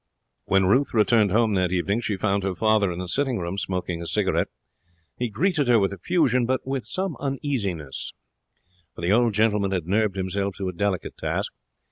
When 0.45 0.65
Ruth 0.65 0.95
returned 0.95 1.29
home 1.29 1.53
that 1.53 1.71
evening 1.71 2.01
she 2.01 2.17
found 2.17 2.41
her 2.41 2.55
father 2.55 2.91
in 2.91 2.97
the 2.97 3.07
sitting 3.07 3.37
room, 3.37 3.59
smoking 3.59 4.01
a 4.01 4.07
cigarette. 4.07 4.47
He 5.15 5.29
greeted 5.29 5.67
her 5.67 5.77
with 5.77 5.93
effusion, 5.93 6.47
but 6.47 6.65
with 6.65 6.85
some 6.85 7.15
uneasiness 7.19 8.11
for 8.95 9.01
the 9.01 9.11
old 9.13 9.35
gentleman 9.35 9.69
had 9.69 9.85
nerved 9.85 10.15
himself 10.15 10.55
to 10.55 10.69
a 10.69 10.73
delicate 10.73 11.17
task. 11.17 11.51